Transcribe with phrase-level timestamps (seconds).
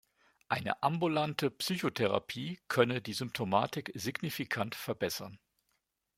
[0.47, 5.37] Eine ambulante Psychotherapie könne die Symptomatik signifikant verbessern.